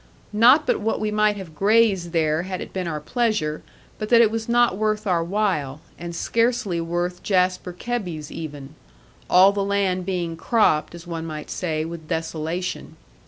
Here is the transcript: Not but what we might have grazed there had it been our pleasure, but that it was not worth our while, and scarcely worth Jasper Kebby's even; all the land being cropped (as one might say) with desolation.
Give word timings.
Not 0.33 0.65
but 0.65 0.79
what 0.81 0.99
we 0.99 1.11
might 1.11 1.37
have 1.37 1.53
grazed 1.53 2.11
there 2.11 2.41
had 2.41 2.59
it 2.59 2.73
been 2.73 2.87
our 2.87 2.99
pleasure, 2.99 3.61
but 3.99 4.09
that 4.09 4.19
it 4.19 4.31
was 4.31 4.49
not 4.49 4.75
worth 4.75 5.05
our 5.05 5.23
while, 5.23 5.79
and 5.95 6.15
scarcely 6.15 6.81
worth 6.81 7.21
Jasper 7.21 7.71
Kebby's 7.71 8.31
even; 8.31 8.73
all 9.29 9.51
the 9.51 9.63
land 9.63 10.03
being 10.07 10.35
cropped 10.35 10.95
(as 10.95 11.05
one 11.05 11.27
might 11.27 11.51
say) 11.51 11.85
with 11.85 12.07
desolation. 12.07 12.97